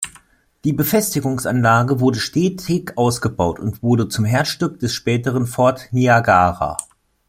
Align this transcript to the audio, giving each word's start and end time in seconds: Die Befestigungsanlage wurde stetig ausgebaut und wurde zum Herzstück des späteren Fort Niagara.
Die 0.63 0.73
Befestigungsanlage 0.73 1.99
wurde 1.99 2.17
stetig 2.19 2.93
ausgebaut 2.95 3.59
und 3.59 3.83
wurde 3.83 4.07
zum 4.07 4.25
Herzstück 4.25 4.79
des 4.79 4.93
späteren 4.95 5.45
Fort 5.45 5.89
Niagara. 5.91 6.77